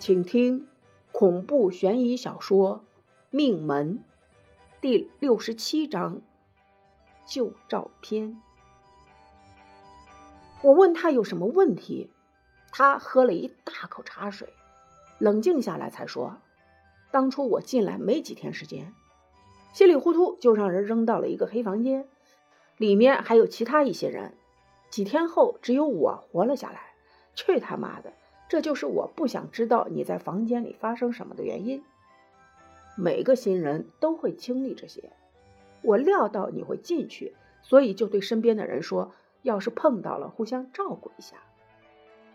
[0.00, 0.66] 请听
[1.12, 2.78] 恐怖悬疑小说
[3.28, 3.98] 《命门》
[4.80, 6.22] 第六十七章：
[7.26, 8.40] 旧照片。
[10.62, 12.10] 我问他有什么问题，
[12.72, 14.48] 他喝了一大口茶水，
[15.18, 16.38] 冷静下来才说
[17.12, 18.94] ：“当初我进来没几天时间，
[19.74, 22.08] 稀里糊涂就让人扔到了一个黑房间，
[22.78, 24.32] 里面还有其他一些人。
[24.88, 26.94] 几天后，只有我活了下来。
[27.34, 28.14] 去他妈的！”
[28.50, 31.84] 这就是我不想知道你在房间里发生什么的原因。
[32.96, 35.12] 每个新人都会经历这些，
[35.82, 41.36] 我料到你会进去，所以就对身边的人说：要是碰到了，互相照顾一下。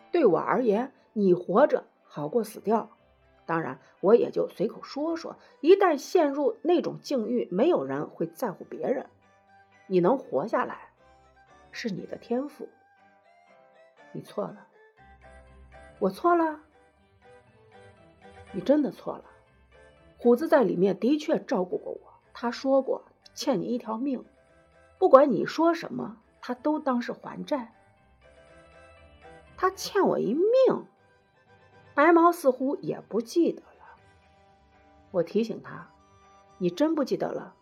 [0.10, 2.90] 对我而言，你活着好过死掉。
[3.46, 5.36] 当然，我也就随口说说。
[5.60, 9.06] 一旦陷入那种境遇，没有人会在乎别人。
[9.88, 10.92] 你能活下来，
[11.74, 12.70] 是你的天赋。
[14.14, 14.68] 你错了。
[16.00, 16.60] 我错了，
[18.52, 19.24] 你真的错了。
[20.18, 24.26] 虎子在里面的确照顾过我，他说过欠你一条命，
[24.98, 27.74] 不管你说什么，他都当是还债。
[29.56, 30.86] 他欠我一命，
[31.94, 33.98] 白毛似乎也不记得了。
[35.12, 35.90] 我提醒他
[36.60, 37.56] ：“你真不记得了？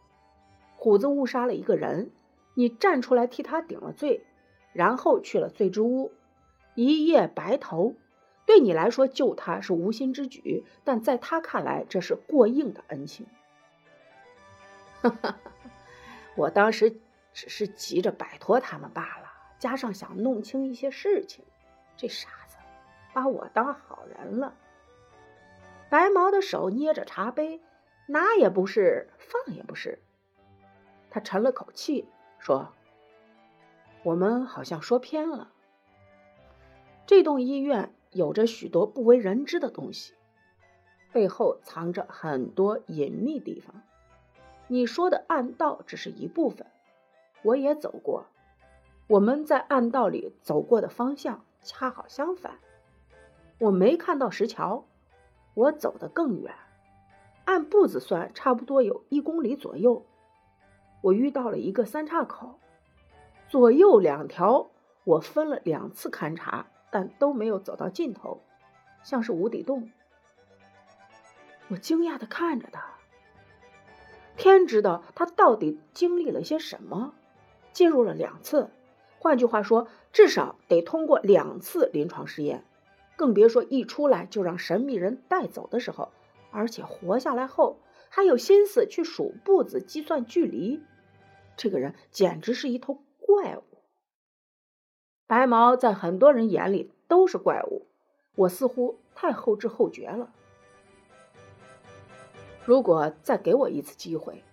[0.75, 2.11] 虎子误杀了一个人，
[2.55, 4.25] 你站出来替他顶了罪，
[4.73, 6.11] 然后去了罪之屋，
[6.75, 7.95] 一夜白头。”
[8.45, 13.25] 对你来说救他是无心之举，但在他看来这是过硬的恩情。
[15.01, 15.37] 哈哈，
[16.35, 16.99] 我当时
[17.33, 21.45] 只是急着摆脱他们罢了，加上想弄清一些事情，
[21.95, 22.57] 这傻子
[23.13, 24.53] 把我当好人了。
[25.89, 27.61] 白毛的手捏着茶杯，
[28.07, 29.99] 拿也不是，放也不是。
[31.09, 32.07] 他沉了口气
[32.39, 32.73] 说
[34.03, 35.51] ：“我们好像说偏了，
[37.05, 40.13] 这栋医院。”有着许多不为人知的东西，
[41.11, 43.81] 背后藏着很多隐秘地方。
[44.67, 46.65] 你说的暗道只是一部分，
[47.43, 48.25] 我也走过。
[49.07, 52.59] 我们在暗道里走过的方向恰好相反。
[53.59, 54.85] 我没看到石桥，
[55.53, 56.53] 我走得更远，
[57.45, 60.05] 按步子算，差不多有一公里左右。
[61.01, 62.59] 我遇到了一个三岔口，
[63.49, 64.71] 左右两条，
[65.03, 66.67] 我分了两次勘察。
[66.93, 68.43] 但都没有走到尽头，
[69.01, 69.89] 像是无底洞。
[71.69, 72.99] 我惊讶的看着他，
[74.37, 77.15] 天知道他到底经历了些什么。
[77.71, 78.69] 进入了两次，
[79.17, 82.63] 换句话说，至少得通过两次临床试验，
[83.15, 86.11] 更别说一出来就让神秘人带走的时候，
[86.51, 90.83] 而且活下来后还有心思去数步子、计算距离。
[91.57, 93.63] 这个人简直是一头怪物。
[95.25, 97.87] 白毛在很多人眼里都是怪物，
[98.35, 100.31] 我似乎太后知后觉了。
[102.65, 104.43] 如果再给我一次机会，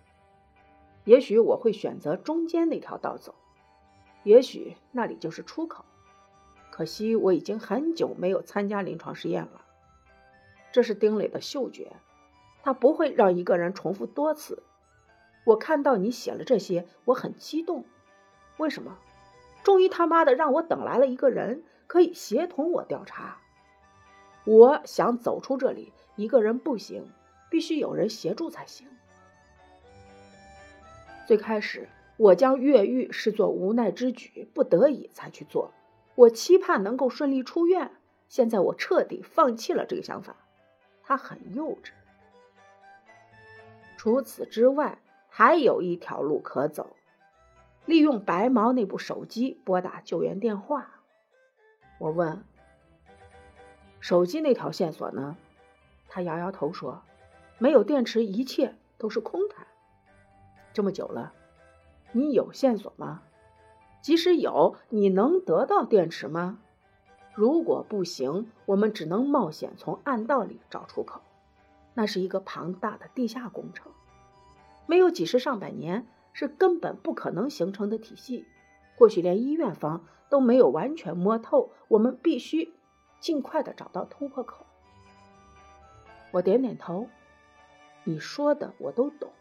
[1.05, 3.35] 也许我会选择中间那条道走，
[4.25, 5.85] 也许那里就是出口。
[6.71, 9.65] 可惜我已经很久没有参加临床试验了。
[10.73, 11.93] 这是丁磊的嗅觉，
[12.63, 14.63] 他不会让一个人重复多次。
[15.45, 17.85] 我看到你写了这些，我很激动。
[18.57, 18.99] 为什么？
[19.63, 23.39] 终于他妈的让我等来了一个人，可以协同我调查。
[24.45, 27.07] 我想走出这里，一个人不行，
[27.51, 28.87] 必须有人协助才行。
[31.27, 35.73] 最开始，我将越狱视作无奈之举，不得已才去做。
[36.15, 37.91] 我期盼能够顺利出院。
[38.29, 40.37] 现在我彻底放弃了这个想法。
[41.03, 41.91] 他很幼稚。
[43.97, 44.99] 除此之外，
[45.29, 46.97] 还有一条路可走。
[47.87, 51.01] 利用白毛那部手机拨打救援电话。
[51.99, 52.45] 我问
[54.01, 55.37] ：“手机那条线索呢？”
[56.09, 57.03] 他摇摇头说
[57.59, 59.67] ：“没有电池，一切都是空谈。”
[60.73, 61.33] 这么久了，
[62.13, 63.23] 你有线索吗？
[64.01, 66.59] 即使有，你能得到电池吗？
[67.35, 71.21] 如果不行，我们只能冒险从暗道里找出口。
[71.95, 73.93] 那是一个庞大的地下工程，
[74.87, 76.07] 没有几十上百年。
[76.33, 78.47] 是根本不可能形成的体系，
[78.97, 81.73] 或许连医院方都没有完全摸透。
[81.89, 82.73] 我们必须
[83.19, 84.65] 尽快的找到突破口。
[86.31, 87.09] 我点点头，
[88.05, 89.33] 你说的我都懂，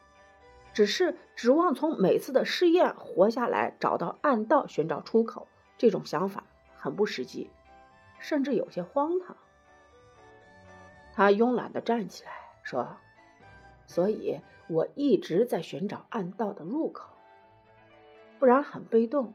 [0.74, 5.48] 只是指望从每次的试验活下来，找到暗道，寻找出口，
[5.78, 6.44] 这种想法
[6.76, 7.50] 很不实际，
[8.20, 9.38] 甚至有些荒唐。
[11.14, 12.32] 他慵懒的站起来
[12.64, 12.98] 说
[13.86, 14.40] ：“所以。”
[14.70, 17.10] 我一直在寻找暗道的入口，
[18.38, 19.34] 不然很被动。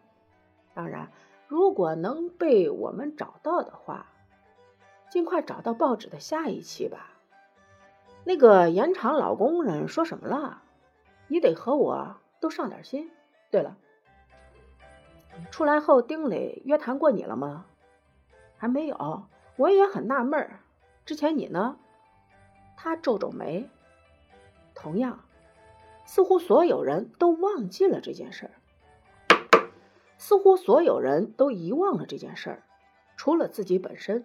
[0.74, 1.10] 当然，
[1.48, 4.06] 如果能被我们找到的话，
[5.10, 7.10] 尽快找到报纸的下一期吧。
[8.24, 10.62] 那个盐场老工人说什么了？
[11.26, 13.10] 你得和我都上点心。
[13.50, 13.76] 对了，
[15.50, 17.66] 出来后丁磊约谈过你了吗？
[18.56, 19.24] 还没有，
[19.56, 20.48] 我也很纳闷。
[21.04, 21.76] 之前你呢？
[22.76, 23.68] 他皱皱眉。
[24.74, 25.20] 同样，
[26.04, 28.52] 似乎所有人都忘记了这件事儿，
[30.18, 32.62] 似乎所有人都遗忘了这件事儿，
[33.16, 34.24] 除了自己本身。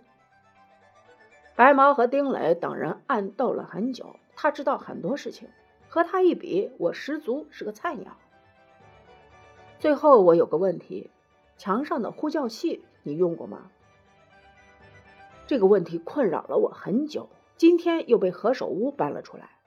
[1.56, 5.50] 白毛和丁磊等人暗斗了很久，他知道很多事情，
[5.88, 8.18] 和他一比，我十足是个菜鸟。
[9.78, 11.10] 最后，我有个问题：
[11.58, 13.70] 墙上的呼叫器你用过吗？
[15.48, 19.59] 这个问题困扰了我很久，今天又被何首乌搬了出来。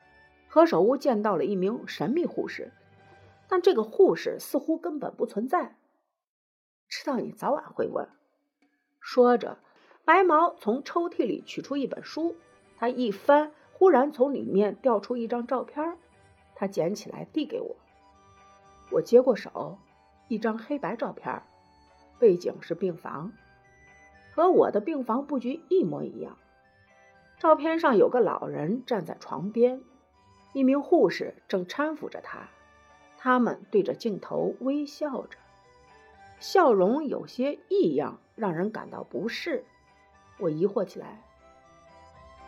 [0.54, 2.72] 何守屋见到了一名神秘护士，
[3.48, 5.78] 但这个护士似乎根本不存在。
[6.90, 8.06] 知道你早晚会问。
[9.00, 9.56] 说着。
[10.04, 12.36] 白毛从抽屉里取出一本书，
[12.76, 15.96] 他一翻，忽然从里面掉出一张照片，
[16.54, 17.74] 他捡起来递给我。
[18.90, 19.78] 我接过手，
[20.28, 21.42] 一张黑白照片，
[22.18, 23.32] 背景是病房，
[24.34, 26.36] 和我的病房布局一模一样。
[27.38, 29.80] 照片上有个老人站在床边，
[30.52, 32.48] 一名护士正搀扶着他，
[33.16, 35.38] 他们对着镜头微笑着，
[36.38, 39.64] 笑容有些异样，让人感到不适。
[40.38, 41.22] 我疑惑起来，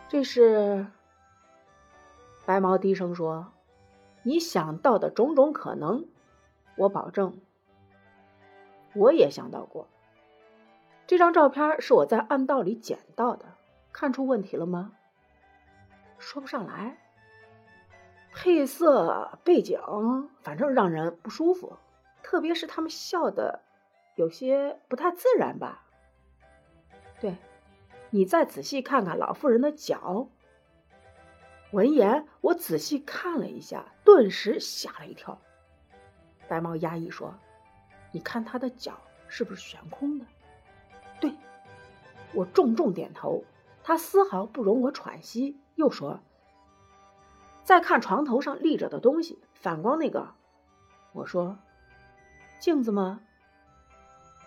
[0.09, 0.87] 这是
[2.45, 3.53] 白毛低声说
[4.23, 6.05] ：“你想到的种种可能，
[6.75, 7.39] 我保证，
[8.93, 9.87] 我也想到过。
[11.07, 13.45] 这张照片是我在暗道里捡到的，
[13.91, 14.93] 看出问题了吗？
[16.17, 16.97] 说不上来。
[18.35, 19.79] 配色、背景，
[20.41, 21.77] 反正让人不舒服，
[22.21, 23.61] 特别是他们笑的
[24.15, 25.83] 有些不太自然吧？
[27.19, 27.35] 对。”
[28.11, 30.29] 你再仔细看看老妇人的脚。
[31.71, 35.41] 闻言，我仔细看了一下，顿时吓了一跳。
[36.47, 37.35] 白毛压抑说
[38.13, 40.25] ：“你看她的脚是不是悬空的？”
[41.19, 41.33] 对，
[42.33, 43.43] 我重重点头。
[43.83, 46.21] 他丝毫不容我喘息，又说
[47.65, 50.35] ：“再看床头上立着的东西，反光那个。”
[51.11, 51.57] 我说
[52.61, 53.19] ：“镜子吗？”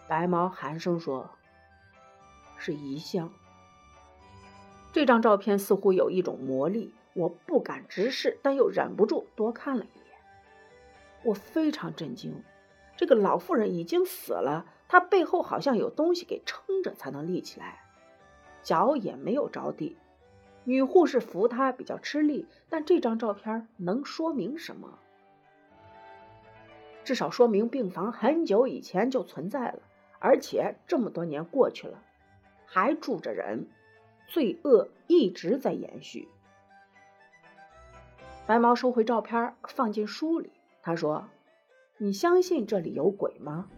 [0.09, 1.29] 白毛寒声说
[2.57, 3.31] ：“是遗像。”
[4.93, 10.19] 这张照片似乎有一种魔力，我不敢直视，但又忍不住多看了一眼。
[11.25, 12.43] 我非常震惊，
[12.97, 17.83] 这个老妇人已经死了，她背后好像有东西给撑着才能立起来，
[18.63, 19.99] 脚也没有着地。
[20.65, 24.99] 女护士扶她比较吃力，但这张照片能说明什么？
[27.05, 29.81] 至少说明病房很久以前就存在了，
[30.19, 32.03] 而且这么多年过去了，
[32.67, 33.69] 还住着人。
[34.31, 36.29] 罪恶一直在延续。
[38.47, 40.53] 白毛收回照片，放进书里。
[40.83, 41.31] 他说
[41.97, 43.71] ：“你相信这里有鬼吗？”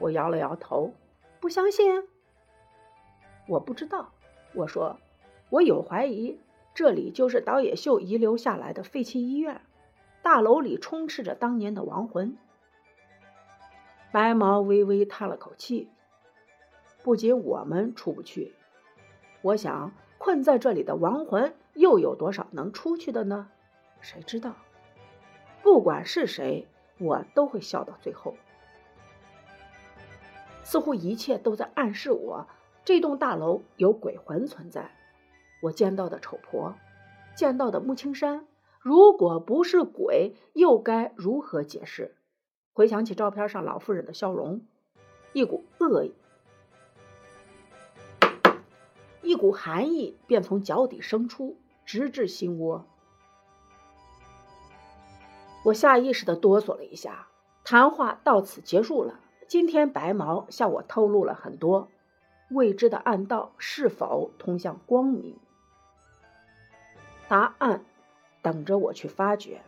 [0.00, 0.94] 我摇了摇头，
[1.38, 2.02] 不相信。
[3.46, 4.12] 我不知道。
[4.52, 4.98] 我说
[5.50, 6.38] ：“我有怀疑，
[6.74, 9.60] 这里就是岛野秀遗留下来的废弃医院，
[10.22, 12.36] 大楼里充斥着当年的亡魂。”
[14.12, 15.90] 白毛微微叹了口气。
[17.02, 18.54] 不仅我们出不去，
[19.42, 23.48] 我想困在这里的亡魂又有多少能出去的呢？
[24.00, 24.56] 谁知道？
[25.62, 26.66] 不管是谁，
[26.98, 28.34] 我都会笑到最后。
[30.64, 32.48] 似乎一切都在暗示我，
[32.86, 34.92] 这栋大楼有鬼魂存在。
[35.60, 36.76] 我见到的丑婆，
[37.34, 38.46] 见到的穆青山，
[38.78, 42.14] 如果不是鬼，又该如何解释？
[42.72, 44.60] 回想起照片上老妇人的笑容，
[45.32, 46.14] 一股恶意。
[49.20, 52.86] 一股寒意便从脚底生出，直至心窝。
[55.64, 57.26] 我下意识的哆嗦了一下。
[57.64, 59.18] 谈话到此结束了。
[59.48, 61.88] 今天白毛向我透露了很多
[62.48, 65.36] 未知的暗道，是否通向光明？
[67.28, 67.84] 答案
[68.40, 69.62] 等着我去发掘。